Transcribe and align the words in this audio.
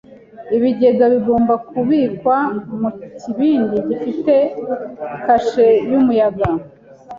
Ibigega 0.55 1.05
bigomba 1.13 1.53
kubikwa 1.69 2.37
mu 2.81 2.89
kibindi 3.19 3.75
gifite 3.87 4.33
kashe 5.25 5.67
yumuyaga. 5.91 6.47